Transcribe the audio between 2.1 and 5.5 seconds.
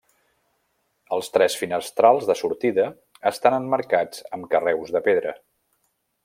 de sortida estan emmarcats amb carreus de pedra.